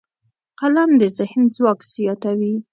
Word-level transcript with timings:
قلم 0.59 0.91
د 1.01 1.03
ذهن 1.17 1.41
ځواک 1.55 1.79
زیاتوي 1.93 2.55